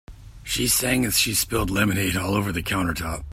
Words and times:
She 0.41 0.65
sang 0.65 1.05
as 1.05 1.19
she 1.19 1.35
spilled 1.35 1.69
lemonade 1.69 2.17
all 2.17 2.33
over 2.33 2.51
the 2.51 2.63
countertop. 2.63 3.23